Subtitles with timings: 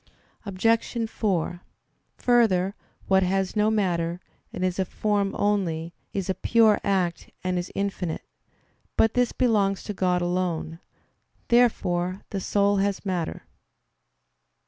[0.47, 1.07] Obj.
[1.09, 1.61] 4:
[2.17, 2.73] Further,
[3.05, 4.19] what has no matter,
[4.51, 8.23] and is a form only, is a pure act, and is infinite.
[8.97, 10.79] But this belongs to God alone.
[11.49, 13.43] Therefore the soul has matter.